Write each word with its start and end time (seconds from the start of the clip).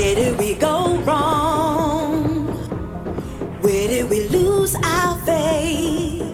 Where 0.00 0.14
did 0.14 0.38
we 0.38 0.54
go 0.54 0.96
wrong? 1.02 2.46
Where 3.60 3.86
did 3.86 4.08
we 4.08 4.28
lose 4.28 4.74
our 4.82 5.18
faith? 5.26 6.24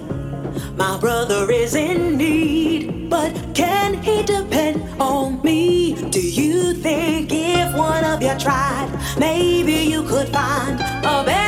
My 0.77 0.97
brother 1.01 1.51
is 1.51 1.75
in 1.75 2.17
need, 2.17 3.11
but 3.11 3.35
can 3.55 4.01
he 4.05 4.23
depend 4.23 4.89
on 5.01 5.43
me? 5.43 5.97
Do 6.11 6.21
you 6.21 6.75
think 6.75 7.33
if 7.33 7.75
one 7.75 8.05
of 8.05 8.23
you 8.23 8.39
tried, 8.39 8.89
maybe 9.19 9.73
you 9.73 10.05
could 10.05 10.29
find 10.29 10.79
a 11.05 11.25
better? 11.27 11.46